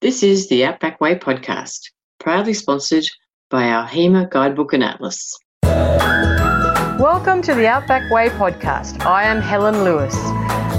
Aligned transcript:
This 0.00 0.22
is 0.22 0.48
the 0.48 0.64
Outback 0.64 1.00
Way 1.00 1.16
podcast, 1.16 1.90
proudly 2.20 2.54
sponsored 2.54 3.02
by 3.50 3.68
our 3.68 3.84
HEMA 3.84 4.30
guidebook 4.30 4.72
and 4.72 4.84
atlas. 4.84 5.36
Welcome 7.00 7.42
to 7.42 7.52
the 7.52 7.66
Outback 7.66 8.08
Way 8.12 8.28
podcast. 8.28 9.04
I 9.04 9.24
am 9.24 9.40
Helen 9.40 9.82
Lewis. 9.82 10.14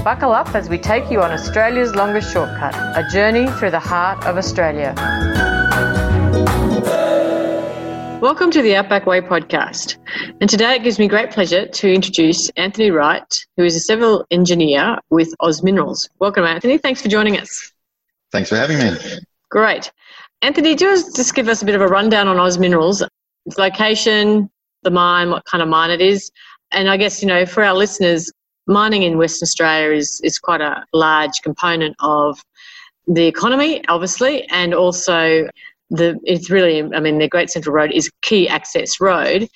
Buckle 0.02 0.32
up 0.32 0.54
as 0.54 0.70
we 0.70 0.78
take 0.78 1.10
you 1.10 1.20
on 1.20 1.32
Australia's 1.32 1.94
longest 1.94 2.32
shortcut, 2.32 2.74
a 2.74 3.06
journey 3.12 3.46
through 3.58 3.72
the 3.72 3.78
heart 3.78 4.24
of 4.24 4.38
Australia. 4.38 4.94
Welcome 8.22 8.50
to 8.52 8.62
the 8.62 8.74
Outback 8.74 9.04
Way 9.04 9.20
podcast. 9.20 9.98
And 10.40 10.48
today 10.48 10.76
it 10.76 10.82
gives 10.82 10.98
me 10.98 11.08
great 11.08 11.30
pleasure 11.30 11.66
to 11.68 11.92
introduce 11.92 12.48
Anthony 12.56 12.90
Wright, 12.90 13.46
who 13.58 13.64
is 13.64 13.76
a 13.76 13.80
civil 13.80 14.24
engineer 14.30 14.96
with 15.10 15.34
Oz 15.40 15.62
Minerals. 15.62 16.08
Welcome, 16.20 16.44
Anthony. 16.44 16.78
Thanks 16.78 17.02
for 17.02 17.08
joining 17.08 17.38
us. 17.38 17.70
Thanks 18.32 18.48
for 18.48 18.56
having 18.56 18.78
me. 18.78 18.96
Great. 19.50 19.90
Anthony, 20.42 20.74
do 20.74 20.86
you 20.86 20.96
just 21.14 21.34
give 21.34 21.48
us 21.48 21.62
a 21.62 21.64
bit 21.64 21.74
of 21.74 21.80
a 21.80 21.88
rundown 21.88 22.28
on 22.28 22.38
Oz 22.38 22.58
Minerals, 22.58 23.02
its 23.46 23.58
location, 23.58 24.48
the 24.82 24.90
mine, 24.90 25.30
what 25.30 25.44
kind 25.44 25.62
of 25.62 25.68
mine 25.68 25.90
it 25.90 26.00
is? 26.00 26.30
And 26.72 26.88
I 26.88 26.96
guess, 26.96 27.20
you 27.20 27.28
know, 27.28 27.44
for 27.44 27.64
our 27.64 27.74
listeners, 27.74 28.32
mining 28.66 29.02
in 29.02 29.18
Western 29.18 29.46
Australia 29.46 29.96
is, 29.96 30.20
is 30.22 30.38
quite 30.38 30.60
a 30.60 30.84
large 30.92 31.42
component 31.42 31.96
of 32.00 32.40
the 33.06 33.26
economy, 33.26 33.86
obviously, 33.88 34.48
and 34.50 34.72
also 34.72 35.48
the 35.90 36.18
it's 36.24 36.50
really, 36.50 36.82
I 36.82 37.00
mean, 37.00 37.18
the 37.18 37.28
Great 37.28 37.50
Central 37.50 37.74
Road 37.74 37.90
is 37.92 38.10
key 38.22 38.48
access 38.48 39.00
road. 39.00 39.48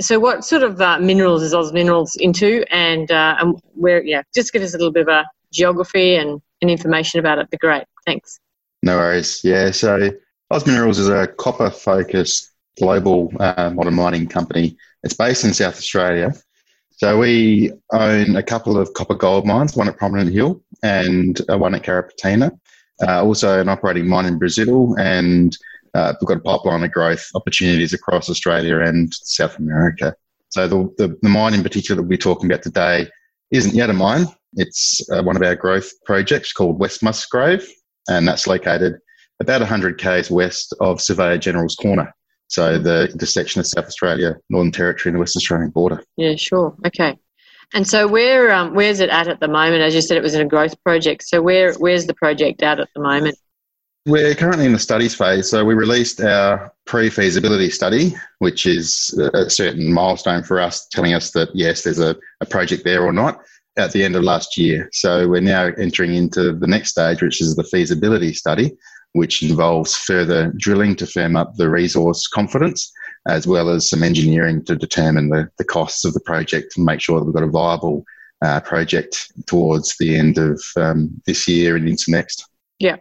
So, 0.00 0.18
what 0.18 0.44
sort 0.44 0.62
of 0.62 0.80
uh, 0.80 0.98
minerals 0.98 1.42
is 1.42 1.52
Oz 1.52 1.72
Minerals 1.72 2.16
into, 2.16 2.64
and 2.70 3.10
uh, 3.10 3.36
and 3.38 3.60
where? 3.74 4.02
Yeah, 4.02 4.22
just 4.34 4.52
give 4.52 4.62
us 4.62 4.74
a 4.74 4.78
little 4.78 4.92
bit 4.92 5.02
of 5.02 5.08
a 5.08 5.26
geography 5.52 6.16
and, 6.16 6.40
and 6.62 6.70
information 6.70 7.20
about 7.20 7.38
it. 7.38 7.50
Be 7.50 7.58
great. 7.58 7.84
Thanks. 8.06 8.40
No 8.82 8.96
worries. 8.96 9.42
Yeah, 9.44 9.70
so 9.70 10.10
Oz 10.50 10.66
Minerals 10.66 10.98
is 10.98 11.08
a 11.08 11.26
copper 11.26 11.70
focused 11.70 12.50
global 12.78 13.32
uh, 13.38 13.70
modern 13.74 13.94
mining 13.94 14.26
company. 14.26 14.76
It's 15.02 15.14
based 15.14 15.44
in 15.44 15.52
South 15.52 15.76
Australia. 15.76 16.32
So 16.90 17.18
we 17.18 17.72
own 17.92 18.36
a 18.36 18.42
couple 18.42 18.78
of 18.78 18.92
copper 18.94 19.14
gold 19.14 19.46
mines, 19.46 19.76
one 19.76 19.88
at 19.88 19.96
Prominent 19.96 20.32
Hill 20.32 20.62
and 20.82 21.40
uh, 21.50 21.58
one 21.58 21.74
at 21.74 21.82
Carrapateena. 21.82 22.58
Uh, 23.06 23.24
also, 23.24 23.60
an 23.60 23.68
operating 23.68 24.06
mine 24.06 24.26
in 24.26 24.38
Brazil, 24.38 24.94
and 24.98 25.56
uh, 25.94 26.14
we've 26.20 26.28
got 26.28 26.36
a 26.36 26.40
pipeline 26.40 26.84
of 26.84 26.92
growth 26.92 27.28
opportunities 27.34 27.92
across 27.92 28.30
Australia 28.30 28.78
and 28.78 29.12
South 29.12 29.58
America. 29.58 30.14
So 30.50 30.68
the, 30.68 30.94
the, 30.98 31.18
the 31.22 31.28
mine 31.28 31.54
in 31.54 31.62
particular 31.62 32.00
that 32.00 32.08
we're 32.08 32.18
talking 32.18 32.50
about 32.50 32.62
today 32.62 33.08
isn't 33.50 33.74
yet 33.74 33.90
a 33.90 33.92
mine. 33.92 34.26
It's 34.54 35.00
uh, 35.10 35.22
one 35.22 35.36
of 35.36 35.42
our 35.42 35.56
growth 35.56 35.90
projects 36.04 36.52
called 36.52 36.78
West 36.78 37.02
Musgrave, 37.02 37.66
and 38.08 38.26
that's 38.26 38.46
located 38.46 38.94
about 39.40 39.60
100 39.60 39.98
k's 39.98 40.30
west 40.30 40.74
of 40.80 41.00
Surveyor 41.00 41.38
General's 41.38 41.74
Corner. 41.74 42.14
So 42.48 42.78
the 42.78 43.08
intersection 43.10 43.60
of 43.60 43.66
South 43.66 43.86
Australia, 43.86 44.36
Northern 44.50 44.72
Territory, 44.72 45.10
and 45.10 45.16
the 45.16 45.20
West 45.20 45.36
Australian 45.36 45.70
border. 45.70 46.02
Yeah, 46.16 46.36
sure. 46.36 46.74
Okay. 46.86 47.16
And 47.74 47.88
so 47.88 48.06
where 48.06 48.52
um, 48.52 48.74
where's 48.74 49.00
it 49.00 49.08
at 49.08 49.28
at 49.28 49.40
the 49.40 49.48
moment? 49.48 49.82
As 49.82 49.94
you 49.94 50.02
said, 50.02 50.18
it 50.18 50.22
was 50.22 50.34
in 50.34 50.42
a 50.42 50.48
growth 50.48 50.74
project. 50.84 51.24
So 51.24 51.40
where 51.40 51.72
where's 51.74 52.06
the 52.06 52.14
project 52.14 52.62
at 52.62 52.78
at 52.78 52.88
the 52.94 53.00
moment? 53.00 53.38
We're 54.04 54.34
currently 54.34 54.66
in 54.66 54.72
the 54.72 54.78
studies 54.78 55.14
phase. 55.14 55.48
So 55.48 55.64
we 55.64 55.74
released 55.74 56.20
our 56.20 56.74
pre-feasibility 56.86 57.70
study, 57.70 58.14
which 58.40 58.66
is 58.66 59.18
a 59.32 59.48
certain 59.48 59.92
milestone 59.92 60.42
for 60.42 60.60
us, 60.60 60.86
telling 60.88 61.14
us 61.14 61.30
that 61.30 61.50
yes, 61.54 61.84
there's 61.84 62.00
a, 62.00 62.16
a 62.40 62.46
project 62.46 62.84
there 62.84 63.02
or 63.02 63.12
not 63.12 63.40
at 63.76 63.92
the 63.92 64.04
end 64.04 64.16
of 64.16 64.22
last 64.22 64.58
year. 64.58 64.88
So 64.92 65.28
we're 65.28 65.40
now 65.40 65.70
entering 65.78 66.14
into 66.14 66.52
the 66.52 66.66
next 66.66 66.90
stage, 66.90 67.22
which 67.22 67.40
is 67.40 67.56
the 67.56 67.64
feasibility 67.64 68.32
study, 68.32 68.72
which 69.12 69.42
involves 69.42 69.96
further 69.96 70.52
drilling 70.56 70.96
to 70.96 71.06
firm 71.06 71.36
up 71.36 71.54
the 71.54 71.70
resource 71.70 72.26
confidence, 72.26 72.92
as 73.26 73.46
well 73.46 73.68
as 73.70 73.88
some 73.88 74.02
engineering 74.02 74.64
to 74.64 74.76
determine 74.76 75.30
the, 75.30 75.48
the 75.58 75.64
costs 75.64 76.04
of 76.04 76.12
the 76.12 76.20
project 76.20 76.76
and 76.76 76.84
make 76.84 77.00
sure 77.00 77.18
that 77.18 77.24
we've 77.24 77.34
got 77.34 77.42
a 77.42 77.48
viable 77.48 78.04
uh, 78.42 78.60
project 78.60 79.32
towards 79.46 79.96
the 79.98 80.16
end 80.16 80.36
of 80.38 80.62
um, 80.76 81.10
this 81.26 81.46
year 81.46 81.76
and 81.76 81.88
into 81.88 82.10
next. 82.10 82.44
Yeah. 82.78 82.96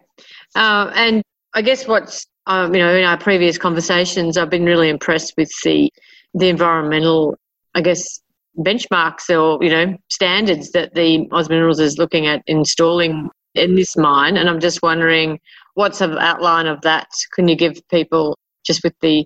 Uh, 0.55 0.91
and 0.95 1.23
I 1.53 1.61
guess 1.61 1.87
what's, 1.87 2.27
um, 2.45 2.73
you 2.73 2.81
know, 2.81 2.93
in 2.95 3.03
our 3.03 3.17
previous 3.17 3.57
conversations, 3.57 4.37
I've 4.37 4.49
been 4.49 4.65
really 4.65 4.89
impressed 4.89 5.33
with 5.37 5.51
the, 5.63 5.91
the 6.33 6.47
environmental, 6.47 7.37
I 7.73 7.81
guess, 7.81 8.21
benchmarks 8.57 9.29
or, 9.29 9.63
you 9.63 9.69
know, 9.69 9.97
standards 10.09 10.71
that 10.71 10.93
the 10.93 11.27
Oz 11.31 11.49
Minerals 11.49 11.79
is 11.79 11.97
looking 11.97 12.27
at 12.27 12.43
installing 12.47 13.29
in 13.55 13.75
this 13.75 13.97
mine. 13.97 14.37
And 14.37 14.49
I'm 14.49 14.59
just 14.59 14.81
wondering 14.81 15.39
what's 15.75 16.01
an 16.01 16.17
outline 16.17 16.67
of 16.67 16.81
that? 16.81 17.07
Can 17.33 17.47
you 17.47 17.55
give 17.55 17.81
people 17.89 18.37
just 18.65 18.83
with 18.83 18.93
the 19.01 19.25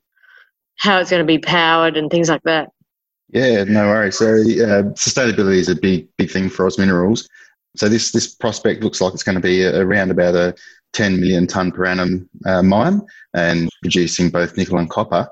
how 0.78 1.00
it's 1.00 1.10
going 1.10 1.22
to 1.22 1.26
be 1.26 1.40
powered 1.40 1.98
and 1.98 2.12
things 2.12 2.30
like 2.30 2.44
that? 2.44 2.70
Yeah, 3.30 3.64
no 3.64 3.88
worries. 3.88 4.18
So 4.18 4.26
uh, 4.26 4.84
sustainability 4.94 5.58
is 5.58 5.70
a 5.70 5.76
big 5.76 6.08
big 6.18 6.30
thing 6.30 6.50
for 6.50 6.66
Oz 6.66 6.78
Minerals. 6.78 7.28
So 7.76 7.90
this 7.90 8.12
this 8.12 8.36
prospect 8.36 8.84
looks 8.84 9.02
like 9.02 9.14
it's 9.14 9.24
going 9.24 9.36
to 9.36 9.42
be 9.42 9.66
around 9.66 10.12
about 10.12 10.36
a 10.36 10.56
10 10.94 11.20
million 11.20 11.46
ton 11.46 11.72
per 11.72 11.86
annum 11.86 12.30
uh, 12.46 12.64
mine 12.64 13.02
and 13.34 13.70
producing 13.82 14.30
both 14.30 14.56
nickel 14.56 14.78
and 14.78 14.90
copper 14.90 15.28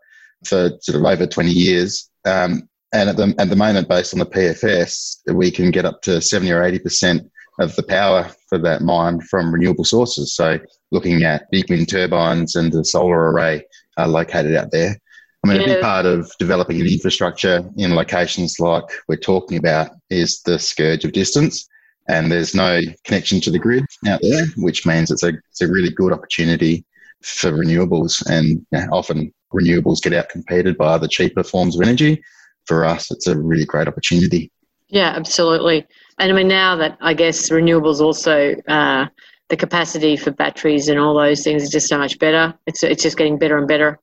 for 0.45 0.71
sort 0.81 0.97
of 0.97 1.05
over 1.05 1.25
20 1.25 1.51
years. 1.51 2.09
Um, 2.25 2.67
and 2.93 3.09
at 3.09 3.17
the, 3.17 3.33
at 3.39 3.49
the 3.49 3.55
moment, 3.55 3.89
based 3.89 4.13
on 4.13 4.19
the 4.19 4.25
PFS, 4.25 5.17
we 5.33 5.49
can 5.49 5.71
get 5.71 5.85
up 5.85 6.01
to 6.03 6.21
70 6.21 6.51
or 6.51 6.61
80% 6.61 7.27
of 7.59 7.75
the 7.75 7.83
power 7.83 8.31
for 8.47 8.57
that 8.59 8.81
mine 8.81 9.19
from 9.21 9.53
renewable 9.53 9.83
sources. 9.83 10.35
So 10.35 10.59
looking 10.91 11.23
at 11.23 11.49
big 11.51 11.69
wind 11.69 11.89
turbines 11.89 12.55
and 12.55 12.71
the 12.71 12.85
solar 12.85 13.31
array 13.31 13.63
are 13.97 14.07
located 14.07 14.55
out 14.55 14.71
there. 14.71 14.95
I 15.43 15.47
mean, 15.47 15.57
yeah. 15.57 15.63
a 15.63 15.73
big 15.73 15.81
part 15.81 16.05
of 16.05 16.31
developing 16.39 16.79
an 16.79 16.87
infrastructure 16.87 17.67
in 17.77 17.95
locations 17.95 18.59
like 18.59 18.85
we're 19.07 19.17
talking 19.17 19.57
about 19.57 19.91
is 20.09 20.41
the 20.43 20.57
scourge 20.57 21.03
of 21.03 21.11
distance. 21.11 21.67
And 22.07 22.31
there's 22.31 22.53
no 22.53 22.81
connection 23.05 23.41
to 23.41 23.51
the 23.51 23.59
grid 23.59 23.85
out 24.07 24.19
there, 24.21 24.45
which 24.57 24.85
means 24.85 25.09
it's 25.09 25.23
a, 25.23 25.29
it's 25.49 25.61
a 25.61 25.67
really 25.67 25.89
good 25.89 26.13
opportunity 26.13 26.85
for 27.23 27.51
renewables. 27.51 28.23
And 28.29 28.47
you 28.47 28.65
know, 28.71 28.87
often 28.91 29.33
renewables 29.53 30.01
get 30.01 30.13
out 30.13 30.29
competed 30.29 30.77
by 30.77 30.87
other 30.87 31.07
cheaper 31.07 31.43
forms 31.43 31.75
of 31.75 31.81
energy. 31.81 32.21
For 32.65 32.85
us, 32.85 33.11
it's 33.11 33.27
a 33.27 33.37
really 33.37 33.65
great 33.65 33.87
opportunity. 33.87 34.51
Yeah, 34.87 35.09
absolutely. 35.09 35.85
And 36.19 36.31
I 36.31 36.35
mean, 36.35 36.47
now 36.47 36.75
that 36.77 36.97
I 37.01 37.13
guess 37.13 37.49
renewables 37.49 37.99
also, 37.99 38.55
uh, 38.67 39.07
the 39.49 39.57
capacity 39.57 40.15
for 40.15 40.31
batteries 40.31 40.87
and 40.87 40.99
all 40.99 41.15
those 41.15 41.43
things 41.43 41.63
is 41.63 41.69
just 41.69 41.87
so 41.87 41.97
much 41.97 42.19
better. 42.19 42.53
It's, 42.67 42.83
it's 42.83 43.03
just 43.03 43.17
getting 43.17 43.37
better 43.37 43.57
and 43.57 43.67
better. 43.67 43.99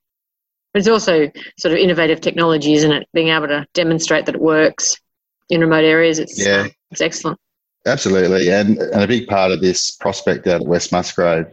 But 0.73 0.81
it's 0.81 0.89
also 0.89 1.31
sort 1.59 1.73
of 1.73 1.79
innovative 1.79 2.21
technology, 2.21 2.75
isn't 2.75 2.93
it? 2.93 3.09
Being 3.13 3.29
able 3.29 3.49
to 3.49 3.67
demonstrate 3.75 4.27
that 4.27 4.35
it 4.35 4.41
works 4.41 4.97
in 5.49 5.61
remote 5.61 5.85
areas, 5.85 6.19
it's, 6.19 6.39
yeah. 6.39 6.69
it's 6.91 7.01
excellent. 7.01 7.39
Absolutely. 7.87 8.51
And, 8.51 8.79
and 8.79 9.03
a 9.03 9.09
big 9.09 9.27
part 9.27 9.53
of 9.53 9.61
this 9.61 9.91
prospect 9.91 10.47
out 10.47 10.61
at 10.61 10.67
West 10.67 10.93
Musgrave 10.93 11.47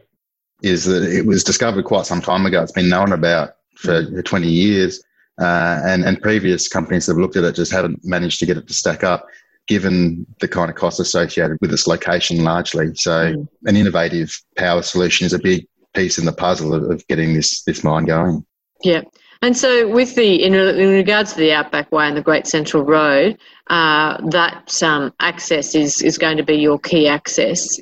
is 0.62 0.86
that 0.86 1.04
it 1.04 1.26
was 1.26 1.44
discovered 1.44 1.86
quite 1.86 2.06
some 2.06 2.22
time 2.22 2.46
ago. 2.46 2.62
It's 2.62 2.72
been 2.72 2.90
known 2.90 3.12
about 3.12 3.52
for 3.76 4.04
20 4.22 4.48
years. 4.48 5.02
Uh, 5.40 5.82
and, 5.86 6.04
and 6.04 6.22
previous 6.22 6.68
companies 6.68 7.06
that 7.06 7.14
have 7.14 7.20
looked 7.20 7.36
at 7.36 7.44
it 7.44 7.54
just 7.54 7.72
haven't 7.72 8.00
managed 8.04 8.40
to 8.40 8.46
get 8.46 8.58
it 8.58 8.68
to 8.68 8.74
stack 8.74 9.04
up 9.04 9.28
given 9.68 10.26
the 10.40 10.48
kind 10.48 10.70
of 10.70 10.76
costs 10.76 11.00
associated 11.00 11.58
with 11.62 11.72
its 11.72 11.88
location 11.88 12.44
largely. 12.44 12.88
So 12.96 13.34
mm. 13.34 13.48
an 13.66 13.76
innovative 13.76 14.32
power 14.56 14.82
solution 14.82 15.26
is 15.26 15.34
a 15.34 15.40
big 15.40 15.68
piece 15.94 16.18
in 16.18 16.26
the 16.26 16.34
puzzle 16.34 16.74
of, 16.74 16.90
of 16.90 17.08
getting 17.08 17.34
this, 17.34 17.64
this 17.64 17.84
mine 17.84 18.06
going. 18.06 18.46
Yeah. 18.84 19.02
And 19.42 19.56
so, 19.56 19.88
with 19.88 20.16
the 20.16 20.44
in, 20.44 20.56
in, 20.56 20.90
regards 20.90 21.34
to 21.34 21.40
the 21.40 21.54
Outback 21.54 21.92
Way 21.92 22.08
and 22.08 22.18
the 22.18 22.24
Great 22.24 22.48
Central 22.48 22.84
Road, 22.84 23.38
uh, 23.70 24.18
that 24.30 24.82
um, 24.82 25.14
access 25.20 25.76
is 25.76 26.02
is 26.02 26.18
going 26.18 26.38
to 26.38 26.44
be 26.44 26.56
your 26.56 26.80
key 26.80 27.08
access. 27.08 27.80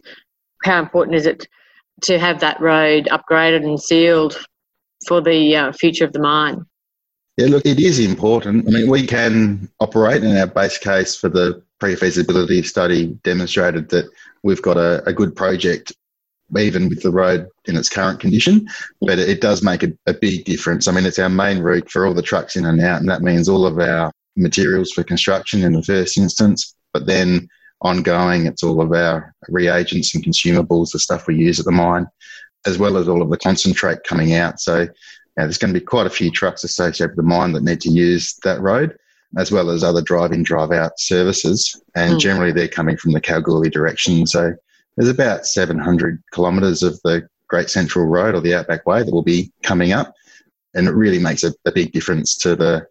How 0.63 0.79
important 0.79 1.16
is 1.16 1.25
it 1.25 1.47
to 2.01 2.19
have 2.19 2.41
that 2.41 2.59
road 2.59 3.07
upgraded 3.09 3.63
and 3.63 3.81
sealed 3.81 4.37
for 5.07 5.22
the 5.22 5.55
uh, 5.55 5.72
future 5.72 6.03
of 6.03 6.11
the 6.11 6.19
mine? 6.19 6.66
Yeah, 7.37 7.47
look, 7.47 7.66
it 7.66 7.79
is 7.79 7.99
important. 7.99 8.66
I 8.67 8.72
mean, 8.72 8.90
we 8.90 9.05
can 9.05 9.70
operate 9.82 10.23
in 10.23 10.37
our 10.37 10.47
base 10.47 10.78
case 10.78 11.17
for 11.17 11.28
the 11.28 11.61
pre-feasibility 11.79 12.64
study 12.64 13.08
demonstrated 13.23 13.90
that 13.90 14.09
we've 14.43 14.61
got 14.61 14.78
a, 14.78 15.03
a 15.05 15.11
good 15.11 15.35
project 15.35 15.91
even 16.58 16.87
with 16.87 17.02
the 17.02 17.11
road 17.11 17.47
in 17.66 17.76
its 17.76 17.90
current 17.90 18.20
condition, 18.20 18.67
but 19.02 19.17
it 19.17 19.41
does 19.41 19.64
make 19.64 19.84
a, 19.84 19.91
a, 20.05 20.14
big 20.14 20.46
difference. 20.46 20.87
I 20.87 20.91
mean, 20.91 21.05
it's 21.05 21.20
our 21.20 21.29
main 21.29 21.59
route 21.59 21.90
for 21.90 22.05
all 22.05 22.14
the 22.14 22.22
trucks 22.22 22.55
in 22.55 22.66
and 22.66 22.79
out, 22.82 23.02
and 23.02 23.09
that 23.09 23.23
means 23.23 23.49
all 23.49 23.66
of 23.66 23.79
our 23.79 24.11
materials 24.35 24.91
for 24.91 25.03
construction 25.03 25.64
in 25.64 25.73
the 25.73 25.81
first 25.81 26.17
instance, 26.17 26.76
but 26.93 27.08
then 27.08 27.47
ongoing, 27.81 28.46
it's 28.46 28.64
all 28.64 28.79
of 28.79 28.91
our 28.91 29.34
reagents 29.49 30.14
and 30.14 30.23
consumables, 30.23 30.91
the 30.91 30.99
stuff 30.99 31.28
we 31.28 31.35
use 31.35 31.59
at 31.59 31.66
the 31.66 31.72
mine, 31.72 32.05
as 32.66 32.78
well 32.78 32.96
as 32.97 33.08
all 33.08 33.22
of 33.22 33.29
the 33.31 33.38
concentrate 33.38 34.03
coming 34.03 34.34
out. 34.34 34.59
So 34.59 34.88
there's 35.43 35.58
going 35.58 35.73
to 35.73 35.79
be 35.79 35.85
quite 35.85 36.08
a 36.08 36.11
few 36.11 36.32
trucks 36.32 36.64
associated 36.64 37.11
with 37.11 37.26
the 37.26 37.29
mine 37.29 37.53
that 37.53 37.64
need 37.64 37.82
to 37.82 37.90
use 37.90 38.35
that 38.43 38.61
road, 38.61 38.97
as 39.37 39.52
well 39.52 39.70
as 39.70 39.84
other 39.84 40.02
drive-in, 40.02 40.43
drive-out 40.43 40.99
services. 40.99 41.82
And 41.96 42.16
mm. 42.16 42.20
generally, 42.20 42.52
they're 42.52 42.67
coming 42.67 42.97
from 42.97 43.11
the 43.11 43.22
Kalgoorlie 43.22 43.70
direction. 43.70 44.26
So 44.26 44.53
there's 44.96 45.09
about 45.09 45.46
700 45.46 46.23
kilometres 46.34 46.84
of 46.84 46.99
the 47.03 47.28
Great 47.49 47.70
Central 47.70 48.05
Road 48.05 48.35
or 48.35 48.41
the 48.41 48.55
Outback 48.55 48.85
Way 48.85 49.03
that 49.03 49.14
will 49.14 49.23
be 49.23 49.52
coming 49.64 49.91
up. 49.91 50.14
And 50.73 50.87
it 50.87 50.91
really 50.91 51.20
makes 51.20 51.43
a, 51.43 51.53
a 51.66 51.72
big 51.72 51.91
difference 51.91 52.38
to 52.38 52.55
the, 52.55 52.88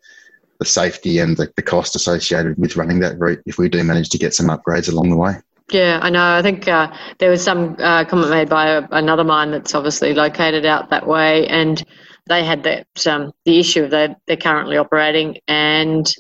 the 0.59 0.65
safety 0.65 1.19
and 1.19 1.37
the, 1.37 1.53
the 1.57 1.63
cost 1.63 1.97
associated 1.97 2.59
with 2.59 2.77
running 2.77 3.01
that 3.01 3.19
route 3.19 3.43
if 3.47 3.59
we 3.59 3.69
do 3.69 3.83
manage 3.83 4.11
to 4.11 4.19
get 4.19 4.35
some 4.35 4.49
upgrades 4.49 4.91
along 4.91 5.11
the 5.11 5.17
way. 5.17 5.35
Yeah, 5.71 5.99
I 6.03 6.11
know. 6.11 6.35
I 6.35 6.43
think 6.43 6.69
uh, 6.69 6.95
there 7.19 7.31
was 7.31 7.43
some 7.43 7.77
uh, 7.79 8.05
comment 8.05 8.31
made 8.31 8.49
by 8.51 8.69
a, 8.69 8.87
another 8.91 9.25
mine 9.25 9.51
that's 9.51 9.75
obviously 9.75 10.13
located 10.13 10.67
out 10.67 10.91
that 10.91 11.07
way, 11.07 11.47
and 11.47 11.83
they 12.27 12.45
had 12.45 12.63
that 12.65 13.07
um, 13.07 13.33
the 13.45 13.59
issue 13.59 13.85
of 13.85 13.91
that 13.91 14.21
they're 14.27 14.37
currently 14.37 14.77
operating, 14.77 15.39
and 15.49 16.13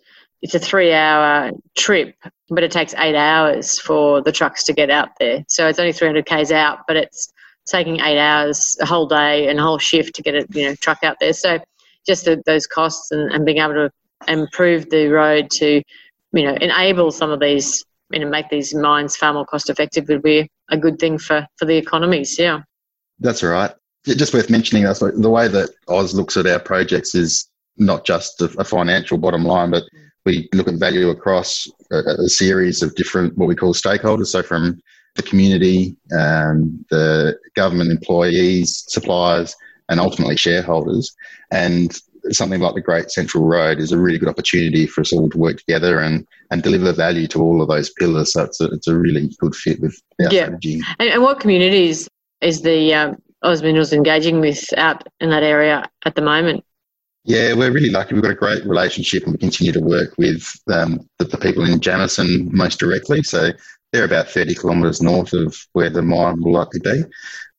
it's 0.42 0.54
a 0.54 0.58
three-hour 0.58 1.52
trip, 1.76 2.16
but 2.50 2.62
it 2.62 2.70
takes 2.70 2.94
eight 2.98 3.16
hours 3.16 3.78
for 3.78 4.20
the 4.20 4.32
trucks 4.32 4.64
to 4.64 4.72
get 4.72 4.90
out 4.90 5.10
there. 5.18 5.44
So 5.48 5.68
it's 5.68 5.78
only 5.78 5.92
300 5.92 6.26
k's 6.26 6.52
out, 6.52 6.80
but 6.86 6.96
it's 6.96 7.32
taking 7.66 8.00
eight 8.00 8.18
hours, 8.18 8.76
a 8.80 8.86
whole 8.86 9.06
day, 9.06 9.48
and 9.48 9.58
a 9.58 9.62
whole 9.62 9.78
shift 9.78 10.14
to 10.16 10.22
get 10.22 10.34
a 10.34 10.46
you 10.50 10.68
know 10.68 10.74
truck 10.76 11.02
out 11.02 11.16
there. 11.20 11.32
So 11.32 11.58
just 12.06 12.26
the, 12.26 12.42
those 12.44 12.66
costs 12.66 13.10
and, 13.10 13.32
and 13.32 13.46
being 13.46 13.58
able 13.58 13.74
to 13.74 13.90
improve 14.28 14.90
the 14.90 15.08
road 15.08 15.50
to 15.50 15.82
you 16.32 16.42
know 16.42 16.54
enable 16.54 17.10
some 17.10 17.30
of 17.30 17.40
these 17.40 17.84
you 18.10 18.20
know, 18.20 18.28
make 18.28 18.48
these 18.48 18.74
mines 18.74 19.16
far 19.16 19.32
more 19.32 19.46
cost 19.46 19.70
effective 19.70 20.08
would 20.08 20.22
be 20.22 20.48
a 20.70 20.76
good 20.76 20.98
thing 20.98 21.18
for, 21.18 21.46
for 21.56 21.64
the 21.64 21.76
economies. 21.76 22.38
Yeah. 22.38 22.60
That's 23.18 23.42
right. 23.42 23.72
Just 24.04 24.34
worth 24.34 24.50
mentioning, 24.50 24.84
that's 24.84 25.00
like 25.00 25.14
the 25.16 25.30
way 25.30 25.48
that 25.48 25.70
Oz 25.88 26.14
looks 26.14 26.36
at 26.36 26.46
our 26.46 26.58
projects 26.58 27.14
is 27.14 27.48
not 27.76 28.04
just 28.04 28.40
a, 28.40 28.44
a 28.58 28.64
financial 28.64 29.18
bottom 29.18 29.44
line, 29.44 29.70
but 29.70 29.84
we 30.24 30.48
look 30.52 30.68
at 30.68 30.74
value 30.74 31.10
across 31.10 31.68
a, 31.90 31.96
a, 31.96 32.28
series 32.28 32.82
of 32.82 32.94
different 32.94 33.36
what 33.36 33.48
we 33.48 33.54
call 33.54 33.74
stakeholders. 33.74 34.28
So 34.28 34.42
from 34.42 34.80
the 35.16 35.22
community, 35.22 35.96
um, 36.16 36.84
the 36.90 37.38
government 37.54 37.90
employees, 37.90 38.84
suppliers, 38.88 39.54
and 39.88 40.00
ultimately 40.00 40.36
shareholders. 40.36 41.14
And 41.50 41.96
something 42.30 42.60
like 42.60 42.74
the 42.74 42.80
Great 42.80 43.10
Central 43.10 43.44
Road 43.44 43.78
is 43.78 43.92
a 43.92 43.98
really 43.98 44.18
good 44.18 44.28
opportunity 44.28 44.86
for 44.86 45.02
us 45.02 45.12
all 45.12 45.28
to 45.28 45.38
work 45.38 45.58
together 45.58 46.00
and, 46.00 46.26
and 46.50 46.62
deliver 46.62 46.92
value 46.92 47.26
to 47.28 47.42
all 47.42 47.60
of 47.60 47.68
those 47.68 47.90
pillars. 47.90 48.32
So 48.32 48.44
it's 48.44 48.60
a, 48.60 48.64
it's 48.66 48.88
a 48.88 48.96
really 48.96 49.30
good 49.38 49.54
fit 49.54 49.80
with 49.80 50.00
our 50.20 50.32
yeah. 50.32 50.44
strategy. 50.46 50.80
And, 50.98 51.10
and 51.10 51.22
what 51.22 51.40
communities 51.40 52.08
is 52.40 52.62
the 52.62 52.94
um, 52.94 53.22
Oz 53.44 53.62
Minerals 53.62 53.92
engaging 53.92 54.40
with 54.40 54.64
out 54.76 55.06
in 55.20 55.30
that 55.30 55.42
area 55.42 55.88
at 56.04 56.14
the 56.14 56.22
moment? 56.22 56.64
Yeah, 57.24 57.54
we're 57.54 57.72
really 57.72 57.90
lucky. 57.90 58.14
We've 58.14 58.22
got 58.22 58.32
a 58.32 58.36
great 58.36 58.66
relationship 58.66 59.24
and 59.24 59.32
we 59.32 59.38
continue 59.38 59.72
to 59.72 59.80
work 59.80 60.14
with 60.18 60.46
um, 60.70 61.08
the, 61.18 61.24
the, 61.24 61.38
people 61.38 61.64
in 61.64 61.80
Jameson 61.80 62.50
most 62.52 62.78
directly. 62.78 63.22
So 63.22 63.50
they're 63.92 64.04
about 64.04 64.28
30 64.28 64.56
kilometres 64.56 65.00
north 65.00 65.32
of 65.32 65.56
where 65.72 65.88
the 65.88 66.02
mine 66.02 66.42
will 66.42 66.52
likely 66.52 66.80
be. 66.80 67.02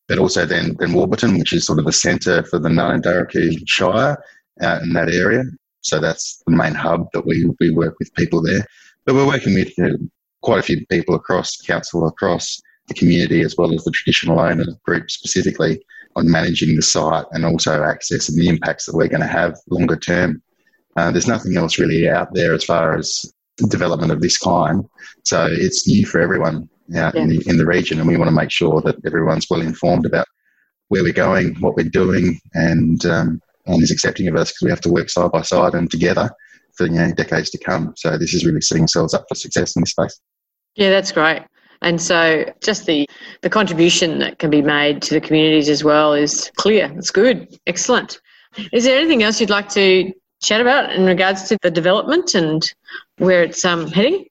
But 0.08 0.20
also 0.20 0.46
then, 0.46 0.76
then 0.78 0.94
Warburton, 0.94 1.40
which 1.40 1.52
is 1.52 1.66
sort 1.66 1.80
of 1.80 1.86
the 1.86 1.92
centre 1.92 2.44
for 2.44 2.60
the 2.60 2.70
Ngaanyatjarraku 2.70 3.68
Shire 3.68 4.18
out 4.62 4.82
in 4.84 4.94
that 4.94 5.12
area. 5.12 5.44
So 5.82 6.00
that's 6.00 6.44
the 6.46 6.56
main 6.56 6.76
hub 6.76 7.08
that 7.14 7.26
we, 7.26 7.50
we 7.60 7.72
work 7.72 7.96
with 7.98 8.14
people 8.14 8.44
there. 8.44 8.68
But 9.06 9.16
we're 9.16 9.26
working 9.26 9.56
with 9.56 9.76
you 9.80 9.84
know, 9.84 9.98
quite 10.44 10.60
a 10.60 10.64
few 10.64 10.86
people 10.88 11.16
across 11.16 11.58
council, 11.58 12.08
across 12.08 12.62
the 12.88 12.94
community, 12.94 13.42
as 13.42 13.56
well 13.58 13.74
as 13.74 13.84
the 13.84 13.92
traditional 13.92 14.40
owner 14.40 14.66
group 14.84 15.10
specifically 15.10 15.84
on 16.16 16.30
managing 16.32 16.76
the 16.76 16.82
site 16.82 17.26
and 17.32 17.46
also 17.46 17.84
access 17.84 18.30
and 18.30 18.40
the 18.40 18.48
impacts 18.48 18.86
that 18.86 18.96
we're 18.96 19.08
going 19.08 19.22
to 19.22 19.28
have 19.28 19.58
longer 19.70 19.98
term. 19.98 20.42
Uh, 20.96 21.12
there's 21.12 21.28
nothing 21.28 21.58
else 21.58 21.78
really 21.78 22.08
out 22.08 22.34
there 22.34 22.54
as 22.54 22.64
far 22.64 22.96
as 22.98 23.26
development 23.70 24.12
of 24.12 24.22
this 24.22 24.38
kind. 24.38 24.86
So 25.24 25.48
it's 25.50 25.88
new 25.88 26.06
for 26.06 26.22
everyone 26.22 26.70
out 26.96 27.16
yeah. 27.16 27.22
in, 27.22 27.30
the, 27.30 27.44
in 27.48 27.58
the 27.58 27.66
region, 27.66 28.00
and 28.00 28.08
we 28.08 28.18
want 28.18 28.30
to 28.30 28.36
make 28.36 28.52
sure 28.52 28.82
that 28.82 28.96
everyone's 29.06 29.48
well 29.50 29.62
informed 29.62 30.06
about 30.06 30.28
where 30.90 31.04
we're 31.04 31.14
going, 31.14 31.56
what 31.56 31.76
we're 31.76 31.90
doing, 31.90 32.40
and 32.54 33.06
um, 33.06 33.42
and 33.66 33.82
is 33.82 33.92
accepting 33.92 34.28
of 34.28 34.36
us 34.36 34.52
because 34.52 34.62
we 34.62 34.70
have 34.70 34.82
to 34.82 34.92
work 34.92 35.10
side 35.10 35.32
by 35.32 35.42
side 35.42 35.74
and 35.74 35.90
together 35.90 36.30
for 36.76 36.86
you 36.86 36.94
know 36.94 37.12
decades 37.12 37.50
to 37.52 37.58
come. 37.58 37.94
So 37.98 38.18
this 38.18 38.34
is 38.34 38.46
really 38.46 38.62
setting 38.62 38.84
ourselves 38.84 39.14
up 39.14 39.26
for 39.28 39.36
success 39.36 39.76
in 39.76 39.82
this 39.82 39.92
space. 39.92 40.20
Yeah, 40.76 40.90
that's 40.90 41.12
great. 41.12 41.44
And 41.82 42.02
so 42.02 42.52
just 42.62 42.86
the, 42.86 43.08
the 43.42 43.50
contribution 43.50 44.20
that 44.20 44.40
can 44.40 44.50
be 44.50 44.62
made 44.62 45.02
to 45.04 45.14
the 45.14 45.22
communities 45.22 45.70
as 45.70 45.84
well 45.84 46.14
is 46.14 46.52
clear. 46.56 46.92
It's 46.98 47.12
good. 47.12 47.58
Excellent. 47.68 48.20
Is 48.72 48.86
there 48.86 48.98
anything 48.98 49.24
else 49.24 49.40
you'd 49.40 49.50
like 49.50 49.70
to 49.70 50.12
chat 50.42 50.62
about 50.62 50.92
in 50.94 51.06
regards 51.06 51.48
to 51.50 51.58
the 51.62 51.72
development 51.72 52.36
and 52.36 52.72
where 53.18 53.44
it's 53.44 53.64
um, 53.66 53.88
heading? 53.88 54.26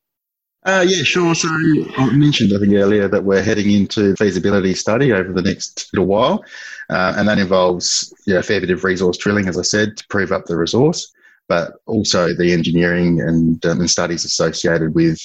Uh, 0.64 0.84
yeah, 0.86 1.02
sure. 1.02 1.34
So 1.34 1.48
I 1.50 2.10
mentioned, 2.12 2.52
I 2.56 2.58
think 2.58 2.72
earlier, 2.72 3.06
that 3.06 3.24
we're 3.24 3.42
heading 3.42 3.70
into 3.70 4.16
feasibility 4.16 4.74
study 4.74 5.12
over 5.12 5.30
the 5.30 5.42
next 5.42 5.90
little 5.92 6.06
while, 6.06 6.42
uh, 6.88 7.14
and 7.18 7.28
that 7.28 7.38
involves 7.38 8.14
know, 8.26 8.38
a 8.38 8.42
fair 8.42 8.60
bit 8.60 8.70
of 8.70 8.82
resource 8.82 9.18
drilling, 9.18 9.46
as 9.46 9.58
I 9.58 9.62
said, 9.62 9.98
to 9.98 10.06
prove 10.08 10.32
up 10.32 10.46
the 10.46 10.56
resource, 10.56 11.12
but 11.48 11.74
also 11.84 12.34
the 12.34 12.54
engineering 12.54 13.20
and, 13.20 13.64
um, 13.66 13.80
and 13.80 13.90
studies 13.90 14.24
associated 14.24 14.94
with 14.94 15.20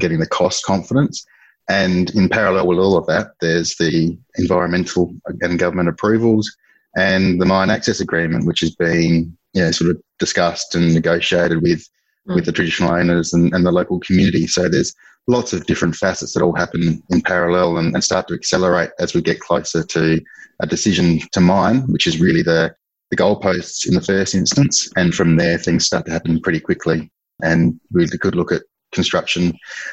getting 0.00 0.18
the 0.18 0.26
cost 0.26 0.64
confidence. 0.64 1.24
And 1.68 2.10
in 2.10 2.28
parallel 2.28 2.66
with 2.66 2.78
all 2.78 2.96
of 2.96 3.06
that, 3.06 3.32
there's 3.40 3.76
the 3.76 4.18
environmental 4.36 5.14
and 5.40 5.58
government 5.58 5.88
approvals 5.88 6.54
and 6.96 7.40
the 7.40 7.46
mine 7.46 7.70
access 7.70 8.00
agreement, 8.00 8.46
which 8.46 8.62
is 8.62 8.74
being 8.74 9.36
you 9.54 9.62
know, 9.62 9.70
sort 9.70 9.90
of 9.90 10.02
discussed 10.18 10.74
and 10.74 10.92
negotiated 10.92 11.62
with 11.62 11.88
mm. 12.28 12.34
with 12.34 12.44
the 12.44 12.52
traditional 12.52 12.92
owners 12.92 13.32
and, 13.32 13.54
and, 13.54 13.64
the 13.64 13.72
local 13.72 13.98
community. 14.00 14.46
So 14.46 14.68
there's 14.68 14.94
lots 15.26 15.52
of 15.52 15.66
different 15.66 15.96
facets 15.96 16.34
that 16.34 16.42
all 16.42 16.54
happen 16.54 17.02
in 17.10 17.22
parallel 17.22 17.78
and, 17.78 17.94
and 17.94 18.04
start 18.04 18.28
to 18.28 18.34
accelerate 18.34 18.90
as 18.98 19.14
we 19.14 19.22
get 19.22 19.40
closer 19.40 19.82
to 19.82 20.20
a 20.60 20.66
decision 20.66 21.20
to 21.32 21.40
mine, 21.40 21.80
which 21.88 22.06
is 22.06 22.20
really 22.20 22.42
the, 22.42 22.74
the 23.10 23.16
goalposts 23.16 23.86
in 23.88 23.94
the 23.94 24.00
first 24.00 24.34
instance. 24.34 24.90
And 24.96 25.14
from 25.14 25.36
there, 25.36 25.58
things 25.58 25.86
start 25.86 26.06
to 26.06 26.12
happen 26.12 26.40
pretty 26.40 26.60
quickly. 26.60 27.10
And 27.42 27.80
we 27.90 28.06
could 28.06 28.34
look 28.34 28.52
at 28.52 28.62
construction 28.94 29.52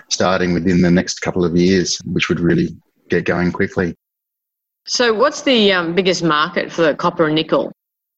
starting 0.09 0.53
within 0.53 0.81
the 0.81 0.92
next 0.92 1.19
couple 1.19 1.44
of 1.44 1.56
years, 1.57 2.00
which 2.06 2.30
would 2.30 2.39
really 2.39 2.69
get 3.09 3.25
going 3.25 3.51
quickly. 3.51 3.95
So, 4.86 5.13
what's 5.13 5.42
the 5.42 5.74
um, 5.74 5.94
biggest 5.94 6.24
market 6.24 6.71
for 6.71 6.95
copper 6.95 7.25
and 7.25 7.36
nickel? 7.36 7.71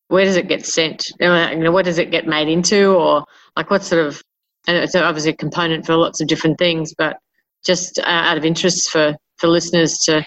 Where 0.08 0.26
does 0.26 0.36
it 0.36 0.48
get 0.48 0.66
sent? 0.66 1.04
You 1.20 1.28
know, 1.28 1.72
what 1.72 1.86
does 1.86 1.98
it 1.98 2.12
get 2.12 2.28
made 2.28 2.48
into, 2.48 2.94
or 2.94 3.26
like 3.58 3.70
what 3.70 3.84
sort 3.84 4.06
of? 4.06 4.22
And 4.68 4.78
it's 4.78 4.96
obviously 4.96 5.32
a 5.32 5.36
component 5.36 5.86
for 5.86 5.96
lots 5.96 6.22
of 6.22 6.28
different 6.28 6.58
things, 6.58 6.94
but 6.98 7.18
just 7.66 8.00
uh, 8.00 8.04
out 8.06 8.38
of 8.38 8.46
interest 8.46 8.92
for 8.92 9.16
for 9.38 9.48
listeners 9.48 9.98
to, 10.06 10.26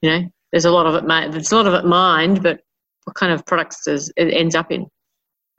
you 0.00 0.10
know, 0.10 0.22
there's 0.50 0.64
a 0.64 0.70
lot 0.70 0.86
of 0.86 0.94
it. 0.94 1.32
There's 1.32 1.52
a 1.52 1.56
lot 1.56 1.66
of 1.66 1.74
it 1.74 1.84
mined, 1.84 2.42
but 2.42 2.60
what 3.04 3.14
kind 3.14 3.32
of 3.32 3.44
products 3.46 3.84
does 3.84 4.12
it 4.16 4.32
ends 4.32 4.54
up 4.54 4.72
in? 4.72 4.86